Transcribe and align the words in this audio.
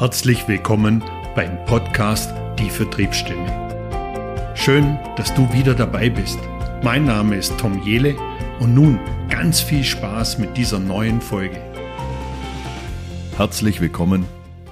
Herzlich 0.00 0.48
willkommen 0.48 1.04
beim 1.34 1.62
Podcast 1.66 2.32
Die 2.58 2.70
Vertriebsstimme. 2.70 4.54
Schön, 4.54 4.98
dass 5.18 5.34
du 5.34 5.52
wieder 5.52 5.74
dabei 5.74 6.08
bist. 6.08 6.38
Mein 6.82 7.04
Name 7.04 7.36
ist 7.36 7.58
Tom 7.58 7.82
Jele 7.82 8.16
und 8.60 8.74
nun 8.74 8.98
ganz 9.28 9.60
viel 9.60 9.84
Spaß 9.84 10.38
mit 10.38 10.56
dieser 10.56 10.78
neuen 10.78 11.20
Folge. 11.20 11.60
Herzlich 13.36 13.82
willkommen, 13.82 14.24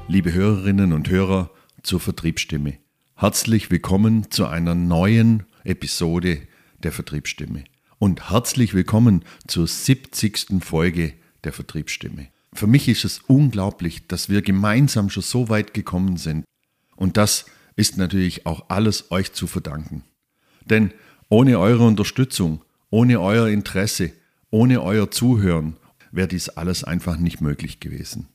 liebe 0.07 0.33
Hörerinnen 0.33 0.95
und 0.95 1.11
Hörer 1.11 1.51
zur 1.83 2.01
Vertriebsstimme. 2.01 2.79
Herzlich 3.15 3.71
willkommen 3.71 4.31
zu 4.31 4.47
einer 4.47 4.75
neuen 4.75 5.45
Episode 5.63 6.41
der 6.79 6.93
Vertriebsstimme. 6.93 7.65
Und 7.99 8.31
herzlich 8.31 8.73
willkommen 8.73 9.27
zur 9.47 9.67
70. 9.67 10.65
Folge 10.65 11.13
der 11.45 11.53
Vertriebsstimme. 11.53 12.29
Für 12.53 12.67
mich 12.67 12.89
ist 12.89 13.05
es 13.05 13.21
unglaublich, 13.27 14.07
dass 14.07 14.29
wir 14.29 14.43
gemeinsam 14.43 15.11
schon 15.11 15.23
so 15.23 15.49
weit 15.49 15.75
gekommen 15.75 16.17
sind. 16.17 16.45
Und 16.97 17.17
das 17.17 17.47
ist 17.77 17.97
natürlich 17.97 18.47
auch 18.47 18.71
alles 18.71 19.11
euch 19.11 19.33
zu 19.33 19.47
verdanken. 19.47 20.03
Denn 20.65 20.93
ohne 21.29 21.59
eure 21.59 21.87
Unterstützung, 21.87 22.65
ohne 22.91 23.21
euer 23.21 23.49
Interesse, 23.49 24.13
ohne 24.51 24.83
euer 24.83 25.11
Zuhören 25.11 25.77
wäre 26.11 26.29
dies 26.29 26.49
alles 26.49 26.85
einfach 26.85 27.19
nicht 27.19 27.41
möglich 27.41 27.81
gewesen. 27.81 28.29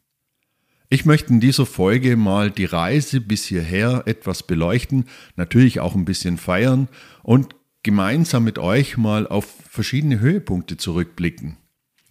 Ich 0.90 1.06
möchte 1.06 1.34
in 1.34 1.40
dieser 1.40 1.66
Folge 1.66 2.16
mal 2.16 2.52
die 2.52 2.66
Reise 2.66 3.20
bis 3.20 3.46
hierher 3.46 4.04
etwas 4.06 4.44
beleuchten, 4.44 5.06
natürlich 5.36 5.80
auch 5.80 5.96
ein 5.96 6.06
bisschen 6.06 6.38
feiern 6.38 6.88
und 7.24 7.56
gemeinsam 7.82 8.44
mit 8.44 8.60
euch 8.60 8.96
mal 8.96 9.28
auf 9.28 9.46
verschiedene 9.70 10.20
Höhepunkte 10.20 10.78
zurückblicken. 10.78 11.58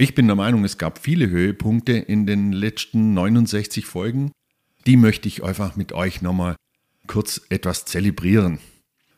Ich 0.03 0.17
bin 0.17 0.27
der 0.27 0.35
Meinung, 0.35 0.65
es 0.65 0.79
gab 0.79 0.99
viele 0.99 1.31
Höhepunkte 1.31 1.93
in 1.93 2.27
den 2.27 2.51
letzten 2.51 3.15
69 3.15 3.87
Folgen. 3.87 4.33
Die 4.85 4.97
möchte 4.97 5.29
ich 5.29 5.45
einfach 5.45 5.77
mit 5.77 5.93
euch 5.93 6.23
nochmal 6.23 6.57
kurz 7.07 7.41
etwas 7.51 7.85
zelebrieren. 7.85 8.59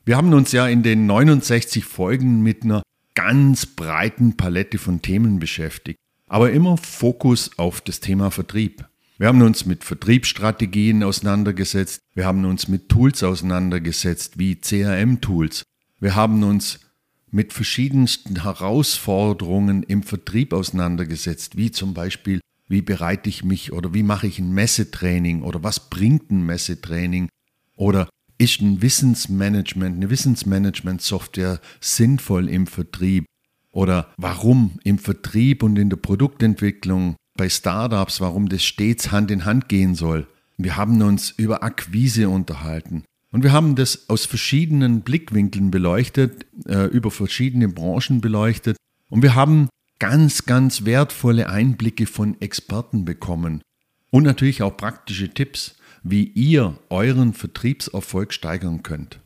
Wir 0.05 0.19
haben 0.19 0.35
uns 0.35 0.53
ja 0.53 0.69
in 0.69 0.83
den 0.83 1.07
69 1.07 1.87
Folgen 1.87 2.43
mit 2.43 2.65
einer 2.65 2.83
ganz 3.15 3.65
breiten 3.65 4.37
Palette 4.37 4.77
von 4.77 5.01
Themen 5.01 5.39
beschäftigt, 5.39 5.99
aber 6.27 6.53
immer 6.53 6.77
Fokus 6.77 7.59
auf 7.59 7.81
das 7.81 8.01
Thema 8.01 8.31
Vertrieb. 8.31 8.85
Wir 9.17 9.29
haben 9.29 9.41
uns 9.41 9.65
mit 9.65 9.85
Vertriebsstrategien 9.85 11.03
auseinandergesetzt, 11.03 12.01
wir 12.13 12.27
haben 12.27 12.45
uns 12.45 12.69
mit 12.69 12.91
Tools 12.91 13.23
auseinandergesetzt, 13.23 14.39
wie 14.39 14.57
CRM-Tools. 14.57 15.63
Wir 15.99 16.15
haben 16.15 16.43
uns 16.43 16.81
mit 17.35 17.53
verschiedensten 17.53 18.45
Herausforderungen 18.45 19.83
im 19.83 20.05
Vertrieb 20.05 20.53
auseinandergesetzt, 20.53 21.57
wie 21.57 21.73
zum 21.73 21.93
Beispiel, 21.93 22.41
wie 22.69 22.81
bereite 22.81 23.29
ich 23.29 23.43
mich 23.43 23.73
oder 23.73 23.93
wie 23.93 24.05
mache 24.05 24.29
ich 24.29 24.39
ein 24.39 24.53
Messetraining 24.53 25.43
oder 25.43 25.65
was 25.65 25.91
bringt 25.91 26.31
ein 26.31 26.47
Messetraining 26.47 27.29
oder 27.75 28.09
ist 28.39 28.61
ein 28.61 28.83
Wissensmanagement, 28.83 29.97
eine 29.97 30.11
Wissensmanagement-Software 30.11 31.61
sinnvoll 31.81 32.49
im 32.49 32.69
Vertrieb 32.69 33.27
oder 33.73 34.13
warum 34.17 34.79
im 34.85 34.99
Vertrieb 34.99 35.65
und 35.65 35.77
in 35.77 35.91
der 35.91 35.97
Produktentwicklung 35.97 37.17
bei 37.37 37.49
Startups, 37.49 38.21
warum 38.21 38.49
das 38.49 38.63
stets 38.63 39.11
Hand 39.11 39.33
in 39.33 39.45
Hand 39.45 39.69
gehen 39.69 39.97
soll. 39.97 40.29
Wir 40.57 40.77
haben 40.77 41.03
uns 41.03 41.31
über 41.31 41.65
Akquise 41.65 42.29
unterhalten. 42.29 43.03
Und 43.35 43.43
wir 43.43 43.51
haben 43.51 43.75
das 43.75 44.09
aus 44.09 44.27
verschiedenen 44.27 45.01
Blickwinkeln 45.01 45.73
beleuchtet, 45.73 46.47
äh, 46.67 46.85
über 46.85 47.11
verschiedene 47.11 47.67
Branchen 47.67 48.21
beleuchtet. 48.21 48.77
Und 49.11 49.25
wir 49.25 49.35
haben 49.35 49.69
ganz, 49.99 50.47
ganz 50.47 50.85
wertvolle 50.85 51.49
Einblicke 51.51 52.07
von 52.07 52.41
Experten 52.41 53.05
bekommen. 53.05 53.61
Und 54.13 54.23
natürlich 54.23 54.63
auch 54.63 54.77
praktische 54.77 55.35
Tipps, 55.35 55.75
wie 56.05 56.23
ihr 56.23 56.79
euren 56.91 57.33
Vertriebserfolg 57.33 58.33
steigern 58.33 58.85
könnt. 58.85 59.19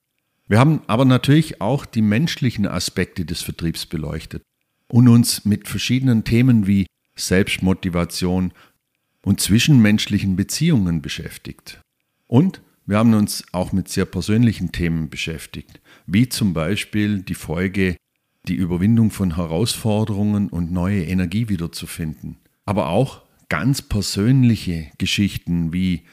Wir 0.46 0.58
haben 0.58 0.80
aber 0.86 1.04
natürlich 1.04 1.60
auch 1.60 1.84
die 1.84 2.00
menschlichen 2.00 2.66
Aspekte 2.66 3.26
des 3.26 3.42
Vertriebs 3.42 3.84
beleuchtet 3.84 4.42
und 4.86 5.08
uns 5.08 5.44
mit 5.44 5.68
verschiedenen 5.68 6.24
Themen 6.24 6.66
wie 6.66 6.86
Selbstmotivation 7.14 8.52
und 9.20 9.40
zwischenmenschlichen 9.42 10.34
Beziehungen 10.34 11.02
beschäftigt. 11.02 11.82
Und 12.26 12.62
wir 12.88 12.96
haben 12.96 13.12
uns 13.12 13.44
auch 13.52 13.72
mit 13.72 13.88
sehr 13.88 14.06
persönlichen 14.06 14.72
Themen 14.72 15.10
beschäftigt, 15.10 15.80
wie 16.06 16.28
zum 16.28 16.54
Beispiel 16.54 17.20
die 17.20 17.34
Folge, 17.34 17.96
die 18.48 18.54
Überwindung 18.54 19.10
von 19.10 19.36
Herausforderungen 19.36 20.48
und 20.48 20.72
neue 20.72 21.04
Energie 21.04 21.50
wiederzufinden. 21.50 22.38
Aber 22.64 22.88
auch 22.88 23.22
ganz 23.50 23.82
persönliche 23.82 24.90
Geschichten 24.96 25.72
wie 25.72 26.04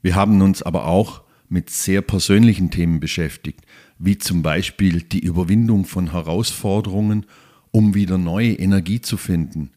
wir 0.00 0.14
haben 0.14 0.40
uns 0.40 0.62
aber 0.62 0.86
auch 0.86 1.22
mit 1.48 1.70
sehr 1.70 2.02
persönlichen 2.02 2.70
Themen 2.70 3.00
beschäftigt, 3.00 3.66
wie 3.98 4.18
zum 4.18 4.42
Beispiel 4.42 5.02
die 5.02 5.18
Überwindung 5.18 5.84
von 5.84 6.12
Herausforderungen, 6.12 7.26
um 7.72 7.94
wieder 7.94 8.18
neue 8.18 8.52
Energie 8.52 9.00
zu 9.00 9.16
finden. 9.16 9.72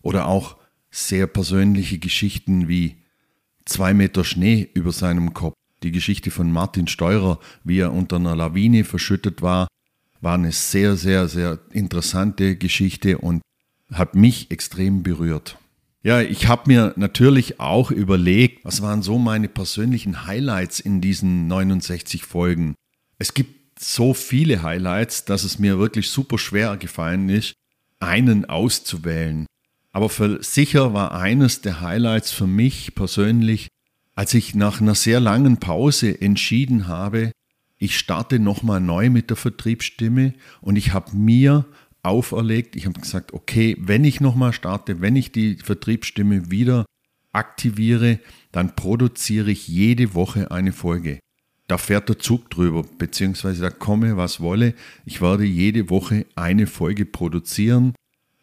Oder 0.00 0.28
auch 0.28 0.56
sehr 0.90 1.26
persönliche 1.26 1.98
Geschichten 1.98 2.68
wie 2.68 2.96
zwei 3.66 3.92
Meter 3.92 4.24
Schnee 4.24 4.68
über 4.72 4.92
seinem 4.92 5.34
Kopf 5.34 5.54
die 5.82 5.92
Geschichte 5.92 6.30
von 6.30 6.50
Martin 6.50 6.88
Steurer, 6.88 7.38
wie 7.64 7.80
er 7.80 7.92
unter 7.92 8.16
einer 8.16 8.36
Lawine 8.36 8.84
verschüttet 8.84 9.42
war, 9.42 9.68
war 10.20 10.34
eine 10.34 10.52
sehr, 10.52 10.96
sehr, 10.96 11.28
sehr 11.28 11.58
interessante 11.70 12.56
Geschichte 12.56 13.18
und 13.18 13.42
hat 13.92 14.14
mich 14.14 14.50
extrem 14.50 15.02
berührt. 15.02 15.58
Ja, 16.02 16.20
ich 16.20 16.46
habe 16.46 16.62
mir 16.66 16.94
natürlich 16.96 17.58
auch 17.58 17.90
überlegt, 17.90 18.64
was 18.64 18.80
waren 18.80 19.02
so 19.02 19.18
meine 19.18 19.48
persönlichen 19.48 20.26
Highlights 20.26 20.80
in 20.80 21.00
diesen 21.00 21.48
69 21.48 22.24
Folgen. 22.24 22.74
Es 23.18 23.34
gibt 23.34 23.80
so 23.80 24.14
viele 24.14 24.62
Highlights, 24.62 25.24
dass 25.24 25.44
es 25.44 25.58
mir 25.58 25.78
wirklich 25.78 26.10
super 26.10 26.38
schwer 26.38 26.76
gefallen 26.76 27.28
ist, 27.28 27.54
einen 27.98 28.44
auszuwählen. 28.44 29.46
Aber 29.92 30.08
für 30.08 30.42
sicher 30.42 30.94
war 30.94 31.12
eines 31.12 31.60
der 31.60 31.80
Highlights 31.80 32.30
für 32.30 32.46
mich 32.46 32.94
persönlich 32.94 33.68
als 34.16 34.34
ich 34.34 34.54
nach 34.54 34.80
einer 34.80 34.94
sehr 34.94 35.20
langen 35.20 35.58
Pause 35.58 36.20
entschieden 36.20 36.88
habe, 36.88 37.30
ich 37.78 37.98
starte 37.98 38.38
nochmal 38.38 38.80
neu 38.80 39.10
mit 39.10 39.28
der 39.28 39.36
Vertriebsstimme 39.36 40.32
und 40.62 40.76
ich 40.76 40.94
habe 40.94 41.14
mir 41.14 41.66
auferlegt, 42.02 42.76
ich 42.76 42.86
habe 42.86 42.98
gesagt, 42.98 43.34
okay, 43.34 43.76
wenn 43.78 44.04
ich 44.04 44.20
nochmal 44.20 44.54
starte, 44.54 45.02
wenn 45.02 45.16
ich 45.16 45.32
die 45.32 45.56
Vertriebsstimme 45.56 46.50
wieder 46.50 46.86
aktiviere, 47.32 48.18
dann 48.52 48.74
produziere 48.74 49.50
ich 49.50 49.68
jede 49.68 50.14
Woche 50.14 50.50
eine 50.50 50.72
Folge. 50.72 51.18
Da 51.68 51.76
fährt 51.76 52.08
der 52.08 52.18
Zug 52.18 52.48
drüber, 52.48 52.84
beziehungsweise 52.96 53.60
da 53.60 53.70
komme, 53.70 54.16
was 54.16 54.40
wolle. 54.40 54.74
Ich 55.04 55.20
werde 55.20 55.44
jede 55.44 55.90
Woche 55.90 56.24
eine 56.36 56.66
Folge 56.66 57.04
produzieren 57.04 57.92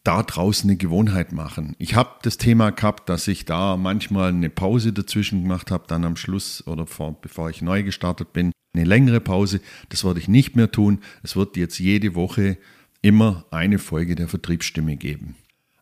da 0.03 0.21
draußen 0.21 0.69
eine 0.69 0.77
Gewohnheit 0.77 1.31
machen. 1.31 1.75
Ich 1.79 1.95
habe 1.95 2.15
das 2.23 2.37
Thema 2.37 2.71
gehabt, 2.71 3.07
dass 3.07 3.27
ich 3.27 3.45
da 3.45 3.77
manchmal 3.77 4.29
eine 4.29 4.49
Pause 4.49 4.91
dazwischen 4.91 5.43
gemacht 5.43 5.71
habe, 5.71 5.85
dann 5.87 6.03
am 6.03 6.17
Schluss 6.17 6.65
oder 6.67 6.85
vor, 6.85 7.19
bevor 7.21 7.49
ich 7.49 7.61
neu 7.61 7.83
gestartet 7.83 8.33
bin, 8.33 8.51
eine 8.73 8.85
längere 8.85 9.21
Pause. 9.21 9.61
Das 9.89 10.03
werde 10.03 10.19
ich 10.19 10.27
nicht 10.27 10.55
mehr 10.55 10.71
tun. 10.71 10.99
Es 11.21 11.35
wird 11.35 11.55
jetzt 11.55 11.79
jede 11.79 12.15
Woche 12.15 12.57
immer 13.01 13.45
eine 13.51 13.79
Folge 13.79 14.15
der 14.15 14.27
Vertriebsstimme 14.27 14.97
geben. 14.97 15.35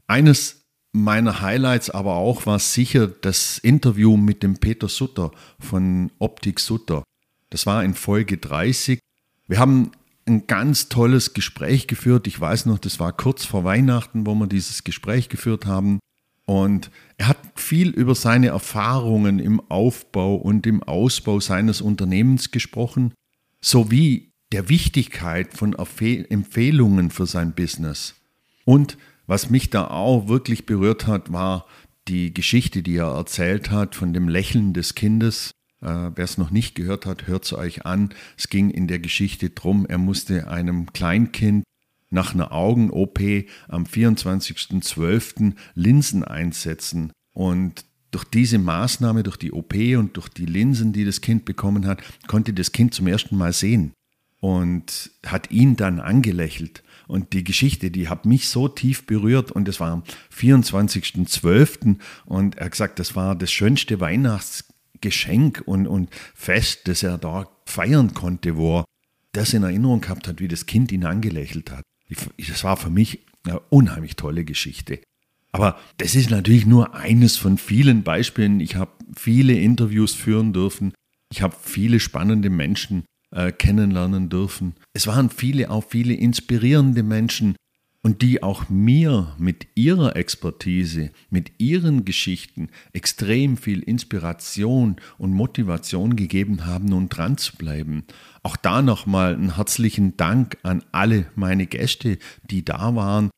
Eines 0.07 0.65
meiner 0.91 1.41
Highlights 1.41 1.89
aber 1.89 2.15
auch 2.15 2.45
war 2.45 2.59
sicher 2.59 3.07
das 3.07 3.57
Interview 3.57 4.17
mit 4.17 4.43
dem 4.43 4.57
Peter 4.57 4.89
Sutter 4.89 5.31
von 5.59 6.11
Optik 6.19 6.59
Sutter. 6.59 7.03
Das 7.49 7.65
war 7.65 7.83
in 7.83 7.95
Folge 7.95 8.37
30. 8.37 8.99
Wir 9.47 9.59
haben 9.59 9.91
ein 10.31 10.47
ganz 10.47 10.89
tolles 10.89 11.33
Gespräch 11.33 11.87
geführt. 11.87 12.27
Ich 12.27 12.39
weiß 12.39 12.65
noch, 12.65 12.79
das 12.79 12.99
war 12.99 13.13
kurz 13.13 13.45
vor 13.45 13.63
Weihnachten, 13.63 14.25
wo 14.25 14.33
wir 14.35 14.47
dieses 14.47 14.83
Gespräch 14.83 15.29
geführt 15.29 15.65
haben. 15.65 15.99
Und 16.45 16.89
er 17.17 17.27
hat 17.27 17.37
viel 17.55 17.89
über 17.89 18.15
seine 18.15 18.47
Erfahrungen 18.47 19.39
im 19.39 19.61
Aufbau 19.69 20.35
und 20.35 20.65
im 20.65 20.81
Ausbau 20.83 21.39
seines 21.39 21.81
Unternehmens 21.81 22.51
gesprochen, 22.51 23.13
sowie 23.61 24.31
der 24.51 24.67
Wichtigkeit 24.67 25.53
von 25.53 25.75
Empfehlungen 25.75 27.11
für 27.11 27.25
sein 27.25 27.53
Business. 27.53 28.15
Und 28.65 28.97
was 29.27 29.49
mich 29.49 29.69
da 29.69 29.87
auch 29.87 30.27
wirklich 30.27 30.65
berührt 30.65 31.07
hat, 31.07 31.31
war 31.31 31.65
die 32.07 32.33
Geschichte, 32.33 32.83
die 32.83 32.97
er 32.97 33.15
erzählt 33.15 33.71
hat 33.71 33.95
von 33.95 34.13
dem 34.13 34.27
Lächeln 34.27 34.73
des 34.73 34.95
Kindes, 34.95 35.51
Wer 35.81 36.13
es 36.17 36.37
noch 36.37 36.51
nicht 36.51 36.75
gehört 36.75 37.05
hat, 37.07 37.27
hört 37.27 37.45
es 37.45 37.53
euch 37.53 37.85
an. 37.85 38.13
Es 38.37 38.49
ging 38.49 38.69
in 38.69 38.87
der 38.87 38.99
Geschichte 38.99 39.49
drum, 39.49 39.87
er 39.87 39.97
musste 39.97 40.47
einem 40.47 40.93
Kleinkind 40.93 41.63
nach 42.11 42.33
einer 42.33 42.51
Augen-OP 42.51 43.19
am 43.67 43.85
24.12. 43.85 45.55
Linsen 45.73 46.23
einsetzen. 46.23 47.11
Und 47.33 47.85
durch 48.11 48.25
diese 48.25 48.59
Maßnahme, 48.59 49.23
durch 49.23 49.37
die 49.37 49.53
OP 49.53 49.73
und 49.73 50.17
durch 50.17 50.29
die 50.29 50.45
Linsen, 50.45 50.93
die 50.93 51.05
das 51.05 51.21
Kind 51.21 51.45
bekommen 51.45 51.87
hat, 51.87 52.03
konnte 52.27 52.53
das 52.53 52.73
Kind 52.73 52.93
zum 52.93 53.07
ersten 53.07 53.37
Mal 53.37 53.53
sehen 53.53 53.93
und 54.39 55.11
hat 55.25 55.49
ihn 55.51 55.77
dann 55.77 55.99
angelächelt. 55.99 56.83
Und 57.07 57.33
die 57.33 57.43
Geschichte, 57.43 57.91
die 57.91 58.09
hat 58.09 58.25
mich 58.25 58.49
so 58.49 58.67
tief 58.67 59.05
berührt 59.05 59.51
und 59.51 59.67
es 59.67 59.79
war 59.79 59.91
am 59.91 60.03
24.12. 60.35 61.97
und 62.25 62.55
er 62.55 62.65
hat 62.65 62.71
gesagt, 62.71 62.99
das 62.99 63.15
war 63.15 63.35
das 63.35 63.51
schönste 63.51 63.99
Weihnachts 63.99 64.65
Geschenk 65.01 65.63
und, 65.65 65.87
und 65.87 66.09
Fest, 66.33 66.87
das 66.87 67.03
er 67.03 67.17
da 67.17 67.49
feiern 67.65 68.13
konnte, 68.13 68.57
wo 68.57 68.79
er 68.79 68.85
das 69.33 69.53
in 69.53 69.63
Erinnerung 69.63 70.01
gehabt 70.01 70.27
hat, 70.27 70.39
wie 70.39 70.47
das 70.47 70.65
Kind 70.65 70.91
ihn 70.91 71.05
angelächelt 71.05 71.71
hat. 71.71 71.83
Das 72.37 72.63
war 72.63 72.77
für 72.77 72.89
mich 72.89 73.25
eine 73.43 73.59
unheimlich 73.59 74.15
tolle 74.15 74.45
Geschichte. 74.45 74.99
Aber 75.51 75.77
das 75.97 76.15
ist 76.15 76.29
natürlich 76.29 76.65
nur 76.65 76.95
eines 76.95 77.37
von 77.37 77.57
vielen 77.57 78.03
Beispielen. 78.03 78.59
Ich 78.59 78.75
habe 78.75 78.91
viele 79.15 79.53
Interviews 79.53 80.13
führen 80.13 80.53
dürfen. 80.53 80.93
Ich 81.31 81.41
habe 81.41 81.55
viele 81.61 81.99
spannende 81.99 82.49
Menschen 82.49 83.05
äh, 83.31 83.51
kennenlernen 83.51 84.29
dürfen. 84.29 84.75
Es 84.93 85.07
waren 85.07 85.29
viele, 85.29 85.69
auch 85.69 85.85
viele 85.89 86.13
inspirierende 86.13 87.03
Menschen 87.03 87.55
und 88.03 88.21
die 88.21 88.41
auch 88.41 88.69
mir 88.69 89.35
mit 89.37 89.67
ihrer 89.75 90.15
Expertise, 90.15 91.11
mit 91.29 91.51
ihren 91.59 92.03
Geschichten 92.03 92.69
extrem 92.93 93.57
viel 93.57 93.81
Inspiration 93.81 94.95
und 95.17 95.33
Motivation 95.33 96.15
gegeben 96.15 96.65
haben, 96.65 96.93
um 96.93 97.09
dran 97.09 97.37
zu 97.37 97.55
bleiben. 97.57 98.03
Auch 98.43 98.57
da 98.57 98.81
nochmal 98.81 99.35
einen 99.35 99.55
herzlichen 99.55 100.17
Dank 100.17 100.57
an 100.63 100.83
alle 100.91 101.27
meine 101.35 101.67
Gäste, 101.67 102.17
die 102.49 102.65
da 102.65 102.95
waren, 102.95 103.29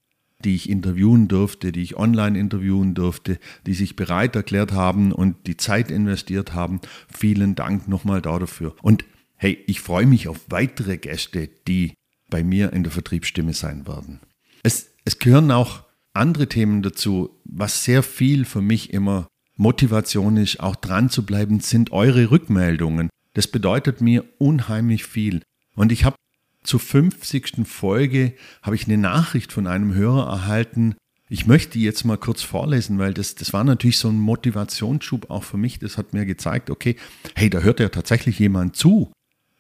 die 0.46 0.56
ich 0.56 0.70
interviewen 0.70 1.28
durfte, 1.28 1.72
die 1.72 1.82
ich 1.82 1.98
online 1.98 2.38
interviewen 2.40 2.94
durfte, 2.94 3.40
die 3.66 3.74
sich 3.74 3.96
bereit 3.96 4.36
erklärt 4.36 4.72
haben 4.72 5.12
und 5.12 5.48
die 5.48 5.58
Zeit 5.58 5.92
investiert 5.92 6.54
haben. 6.54 6.80
Vielen 7.12 7.56
Dank 7.56 7.88
nochmal 7.88 8.22
dafür. 8.22 8.76
Und 8.82 9.06
hey, 9.36 9.62
ich 9.68 9.82
freue 9.82 10.06
mich 10.06 10.28
auf 10.28 10.40
weitere 10.50 10.98
Gäste, 10.98 11.50
die 11.68 11.94
bei 12.30 12.44
mir 12.44 12.74
in 12.74 12.84
der 12.84 12.92
Vertriebsstimme 12.92 13.54
sein 13.54 13.88
werden. 13.88 14.20
Es, 14.64 14.92
es 15.06 15.20
gehören 15.20 15.52
auch 15.52 15.84
andere 16.14 16.48
Themen 16.48 16.82
dazu. 16.82 17.30
Was 17.44 17.84
sehr 17.84 18.04
viel 18.04 18.46
für 18.46 18.62
mich 18.62 18.94
immer 18.94 19.28
Motivation 19.56 20.38
ist, 20.38 20.60
auch 20.60 20.76
dran 20.76 21.10
zu 21.10 21.26
bleiben, 21.26 21.60
sind 21.60 21.92
eure 21.92 22.32
Rückmeldungen. 22.32 23.10
Das 23.34 23.48
bedeutet 23.48 24.02
mir 24.02 24.24
unheimlich 24.38 25.06
viel. 25.06 25.42
Und 25.76 25.92
ich 25.92 26.06
habe 26.06 26.16
zur 26.64 26.80
50. 26.80 27.66
Folge 27.68 28.34
habe 28.62 28.76
ich 28.76 28.86
eine 28.86 28.98
Nachricht 28.98 29.52
von 29.52 29.68
einem 29.68 29.94
Hörer 29.94 30.28
erhalten. 30.28 30.96
Ich 31.30 31.46
möchte 31.46 31.74
die 31.74 31.84
jetzt 31.84 32.06
mal 32.06 32.18
kurz 32.18 32.42
vorlesen, 32.42 33.00
weil 33.00 33.14
das, 33.14 33.36
das 33.36 33.54
war 33.54 33.64
natürlich 33.64 33.98
so 33.98 34.08
ein 34.08 34.20
Motivationsschub 34.20 35.30
auch 35.30 35.44
für 35.44 35.58
mich. 35.58 35.80
Das 35.80 35.98
hat 35.98 36.14
mir 36.14 36.26
gezeigt, 36.26 36.70
okay, 36.70 36.96
hey, 37.36 37.50
da 37.50 37.60
hört 37.60 37.80
ja 37.80 37.90
tatsächlich 37.90 38.40
jemand 38.40 38.76
zu. 38.76 39.12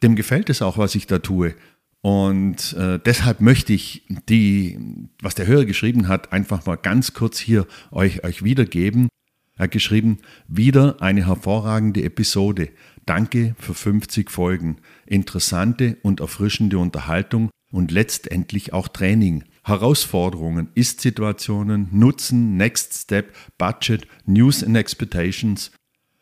Dem 0.02 0.16
gefällt 0.16 0.50
es 0.50 0.62
auch, 0.62 0.78
was 0.78 0.96
ich 0.96 1.08
da 1.08 1.20
tue. 1.20 1.56
Und 2.04 2.74
äh, 2.74 3.00
deshalb 3.00 3.40
möchte 3.40 3.72
ich 3.72 4.06
die, 4.28 4.78
was 5.22 5.36
der 5.36 5.48
Hörer 5.48 5.64
geschrieben 5.64 6.10
hat, 6.10 6.34
einfach 6.34 6.66
mal 6.66 6.76
ganz 6.76 7.14
kurz 7.14 7.40
hier 7.40 7.66
euch, 7.92 8.26
euch 8.26 8.44
wiedergeben. 8.44 9.08
Er 9.56 9.64
hat 9.64 9.72
geschrieben, 9.72 10.18
wieder 10.50 11.02
eine 11.02 11.28
hervorragende 11.28 12.04
Episode. 12.04 12.72
Danke 13.06 13.56
für 13.58 13.74
50 13.74 14.30
Folgen. 14.30 14.80
Interessante 15.06 15.96
und 16.02 16.20
erfrischende 16.20 16.78
Unterhaltung 16.78 17.50
und 17.72 17.90
letztendlich 17.90 18.74
auch 18.74 18.90
Training. 18.90 19.46
Herausforderungen, 19.64 20.72
Ist-Situationen, 20.76 21.88
Nutzen, 21.94 22.58
Next 22.58 22.96
Step, 22.96 23.34
Budget, 23.58 24.08
News 24.26 24.62
and 24.62 24.76
Expectations. 24.76 25.72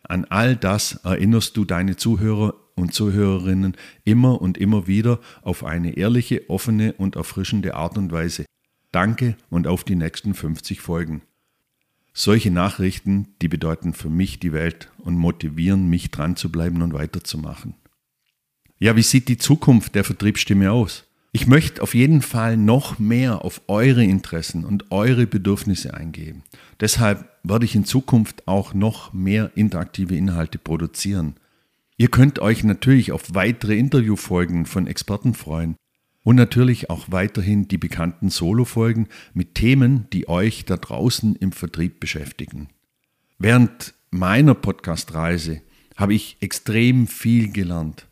An 0.03 0.25
all 0.25 0.55
das 0.55 0.99
erinnerst 1.03 1.57
du 1.57 1.65
deine 1.65 1.95
Zuhörer 1.95 2.53
und 2.81 2.93
Zuhörerinnen 2.93 3.77
immer 4.03 4.41
und 4.41 4.57
immer 4.57 4.87
wieder 4.87 5.19
auf 5.41 5.63
eine 5.63 5.97
ehrliche, 5.97 6.49
offene 6.49 6.93
und 6.93 7.15
erfrischende 7.15 7.75
Art 7.75 7.97
und 7.97 8.11
Weise. 8.11 8.45
Danke 8.91 9.35
und 9.49 9.67
auf 9.67 9.83
die 9.83 9.95
nächsten 9.95 10.33
50 10.33 10.81
Folgen. 10.81 11.21
Solche 12.13 12.51
Nachrichten, 12.51 13.29
die 13.41 13.47
bedeuten 13.47 13.93
für 13.93 14.09
mich 14.09 14.39
die 14.39 14.51
Welt 14.51 14.91
und 14.97 15.15
motivieren 15.15 15.89
mich 15.89 16.11
dran 16.11 16.35
zu 16.35 16.51
bleiben 16.51 16.81
und 16.81 16.93
weiterzumachen. 16.93 17.75
Ja, 18.79 18.95
wie 18.95 19.03
sieht 19.03 19.29
die 19.29 19.37
Zukunft 19.37 19.95
der 19.95 20.03
Vertriebsstimme 20.03 20.71
aus? 20.71 21.05
Ich 21.33 21.47
möchte 21.47 21.81
auf 21.81 21.93
jeden 21.93 22.21
Fall 22.21 22.57
noch 22.57 22.99
mehr 22.99 23.45
auf 23.45 23.61
eure 23.67 24.03
Interessen 24.03 24.65
und 24.65 24.91
eure 24.91 25.25
Bedürfnisse 25.25 25.93
eingehen. 25.93 26.43
Deshalb 26.81 27.29
werde 27.43 27.63
ich 27.63 27.75
in 27.75 27.85
Zukunft 27.85 28.47
auch 28.49 28.73
noch 28.73 29.13
mehr 29.13 29.51
interaktive 29.55 30.15
Inhalte 30.17 30.57
produzieren. 30.57 31.35
Ihr 32.01 32.09
könnt 32.09 32.39
euch 32.39 32.63
natürlich 32.63 33.11
auf 33.11 33.35
weitere 33.35 33.77
Interviewfolgen 33.77 34.65
von 34.65 34.87
Experten 34.87 35.35
freuen 35.35 35.75
und 36.23 36.35
natürlich 36.35 36.89
auch 36.89 37.11
weiterhin 37.11 37.67
die 37.67 37.77
bekannten 37.77 38.31
Solo-Folgen 38.31 39.07
mit 39.35 39.53
Themen, 39.53 40.07
die 40.11 40.27
euch 40.27 40.65
da 40.65 40.77
draußen 40.77 41.35
im 41.35 41.51
Vertrieb 41.51 41.99
beschäftigen. 41.99 42.69
Während 43.37 43.93
meiner 44.09 44.55
Podcast-Reise 44.55 45.61
habe 45.95 46.15
ich 46.15 46.37
extrem 46.39 47.05
viel 47.05 47.51
gelernt. 47.51 48.07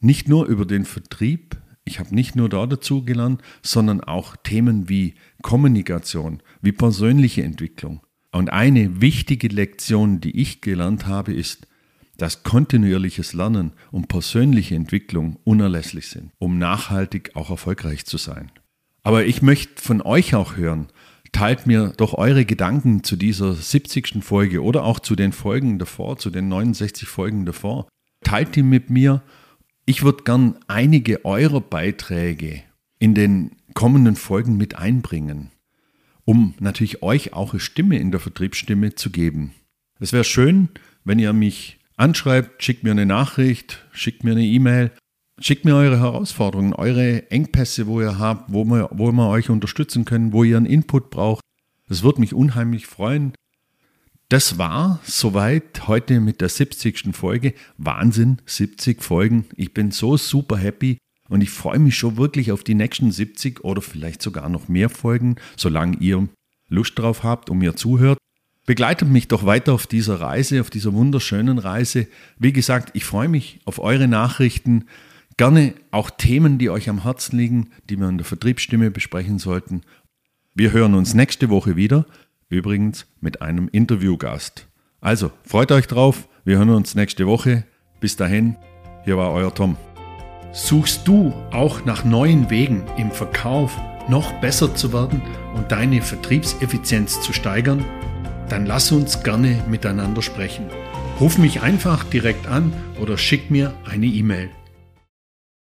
Nicht 0.00 0.26
nur 0.28 0.46
über 0.46 0.66
den 0.66 0.84
Vertrieb, 0.84 1.58
ich 1.84 2.00
habe 2.00 2.12
nicht 2.12 2.34
nur 2.34 2.48
da 2.48 2.66
dazu 2.66 3.04
gelernt, 3.04 3.40
sondern 3.62 4.00
auch 4.00 4.34
Themen 4.34 4.88
wie 4.88 5.14
Kommunikation, 5.42 6.42
wie 6.60 6.72
persönliche 6.72 7.44
Entwicklung. 7.44 8.00
Und 8.32 8.50
eine 8.50 9.00
wichtige 9.00 9.46
Lektion, 9.46 10.20
die 10.20 10.36
ich 10.40 10.60
gelernt 10.60 11.06
habe, 11.06 11.32
ist, 11.32 11.68
dass 12.18 12.42
kontinuierliches 12.42 13.32
Lernen 13.32 13.72
und 13.90 14.08
persönliche 14.08 14.74
Entwicklung 14.74 15.38
unerlässlich 15.44 16.08
sind, 16.08 16.32
um 16.38 16.58
nachhaltig 16.58 17.30
auch 17.34 17.48
erfolgreich 17.48 18.04
zu 18.04 18.18
sein. 18.18 18.50
Aber 19.02 19.24
ich 19.24 19.40
möchte 19.40 19.80
von 19.80 20.02
euch 20.02 20.34
auch 20.34 20.56
hören, 20.56 20.88
teilt 21.32 21.66
mir 21.66 21.92
doch 21.96 22.14
eure 22.14 22.44
Gedanken 22.44 23.04
zu 23.04 23.16
dieser 23.16 23.54
70. 23.54 24.22
Folge 24.22 24.62
oder 24.62 24.84
auch 24.84 24.98
zu 24.98 25.14
den 25.14 25.32
Folgen 25.32 25.78
davor, 25.78 26.18
zu 26.18 26.30
den 26.30 26.48
69 26.48 27.08
Folgen 27.08 27.46
davor. 27.46 27.88
Teilt 28.24 28.56
die 28.56 28.62
mit 28.62 28.90
mir. 28.90 29.22
Ich 29.86 30.02
würde 30.02 30.24
gern 30.24 30.58
einige 30.66 31.24
eurer 31.24 31.60
Beiträge 31.60 32.62
in 32.98 33.14
den 33.14 33.52
kommenden 33.74 34.16
Folgen 34.16 34.56
mit 34.56 34.76
einbringen, 34.76 35.52
um 36.24 36.54
natürlich 36.58 37.02
euch 37.02 37.32
auch 37.32 37.52
eine 37.52 37.60
Stimme 37.60 37.96
in 37.98 38.10
der 38.10 38.20
Vertriebsstimme 38.20 38.96
zu 38.96 39.10
geben. 39.10 39.52
Es 40.00 40.12
wäre 40.12 40.24
schön, 40.24 40.68
wenn 41.04 41.20
ihr 41.20 41.32
mich 41.32 41.77
anschreibt, 41.98 42.62
schickt 42.62 42.84
mir 42.84 42.92
eine 42.92 43.06
Nachricht, 43.06 43.86
schickt 43.92 44.24
mir 44.24 44.32
eine 44.32 44.44
E-Mail, 44.44 44.92
schickt 45.40 45.64
mir 45.64 45.74
eure 45.74 45.98
Herausforderungen, 45.98 46.72
eure 46.72 47.30
Engpässe, 47.30 47.86
wo 47.86 48.00
ihr 48.00 48.18
habt, 48.18 48.52
wo 48.52 48.64
wir, 48.64 48.88
wo 48.92 49.12
wir 49.12 49.28
euch 49.28 49.50
unterstützen 49.50 50.04
können, 50.04 50.32
wo 50.32 50.44
ihr 50.44 50.56
einen 50.56 50.66
Input 50.66 51.10
braucht. 51.10 51.42
Das 51.88 52.02
würde 52.02 52.20
mich 52.20 52.34
unheimlich 52.34 52.86
freuen. 52.86 53.32
Das 54.28 54.58
war 54.58 55.00
soweit 55.04 55.88
heute 55.88 56.20
mit 56.20 56.40
der 56.40 56.50
70. 56.50 57.16
Folge. 57.16 57.54
Wahnsinn, 57.78 58.38
70 58.44 59.02
Folgen. 59.02 59.46
Ich 59.56 59.72
bin 59.72 59.90
so 59.90 60.18
super 60.18 60.58
happy 60.58 60.98
und 61.30 61.40
ich 61.40 61.50
freue 61.50 61.78
mich 61.78 61.96
schon 61.96 62.18
wirklich 62.18 62.52
auf 62.52 62.62
die 62.62 62.74
nächsten 62.74 63.10
70 63.10 63.64
oder 63.64 63.80
vielleicht 63.80 64.20
sogar 64.20 64.48
noch 64.50 64.68
mehr 64.68 64.90
Folgen, 64.90 65.36
solange 65.56 65.96
ihr 65.98 66.28
Lust 66.68 66.98
drauf 66.98 67.22
habt 67.22 67.48
und 67.48 67.58
mir 67.58 67.74
zuhört. 67.74 68.17
Begleitet 68.68 69.08
mich 69.08 69.28
doch 69.28 69.46
weiter 69.46 69.72
auf 69.72 69.86
dieser 69.86 70.20
Reise, 70.20 70.60
auf 70.60 70.68
dieser 70.68 70.92
wunderschönen 70.92 71.56
Reise. 71.56 72.06
Wie 72.38 72.52
gesagt, 72.52 72.90
ich 72.92 73.02
freue 73.02 73.30
mich 73.30 73.60
auf 73.64 73.78
eure 73.78 74.08
Nachrichten. 74.08 74.84
Gerne 75.38 75.72
auch 75.90 76.10
Themen, 76.10 76.58
die 76.58 76.68
euch 76.68 76.90
am 76.90 77.02
Herzen 77.02 77.38
liegen, 77.38 77.70
die 77.88 77.98
wir 77.98 78.10
in 78.10 78.18
der 78.18 78.26
Vertriebsstimme 78.26 78.90
besprechen 78.90 79.38
sollten. 79.38 79.80
Wir 80.54 80.72
hören 80.72 80.92
uns 80.92 81.14
nächste 81.14 81.48
Woche 81.48 81.76
wieder, 81.76 82.04
übrigens 82.50 83.06
mit 83.22 83.40
einem 83.40 83.70
Interviewgast. 83.72 84.66
Also, 85.00 85.32
freut 85.46 85.72
euch 85.72 85.86
drauf. 85.86 86.28
Wir 86.44 86.58
hören 86.58 86.68
uns 86.68 86.94
nächste 86.94 87.26
Woche. 87.26 87.64
Bis 88.00 88.16
dahin, 88.16 88.56
hier 89.02 89.16
war 89.16 89.32
euer 89.32 89.54
Tom. 89.54 89.78
Suchst 90.52 91.08
du 91.08 91.32
auch 91.52 91.86
nach 91.86 92.04
neuen 92.04 92.50
Wegen 92.50 92.82
im 92.98 93.12
Verkauf, 93.12 93.74
noch 94.10 94.30
besser 94.42 94.74
zu 94.74 94.92
werden 94.92 95.22
und 95.54 95.72
deine 95.72 96.02
Vertriebseffizienz 96.02 97.22
zu 97.22 97.32
steigern? 97.32 97.82
Dann 98.48 98.66
lass 98.66 98.92
uns 98.92 99.22
gerne 99.22 99.62
miteinander 99.68 100.22
sprechen. 100.22 100.66
Ruf 101.20 101.38
mich 101.38 101.62
einfach 101.62 102.04
direkt 102.04 102.46
an 102.46 102.72
oder 103.00 103.18
schick 103.18 103.50
mir 103.50 103.74
eine 103.88 104.06
E-Mail. 104.06 104.50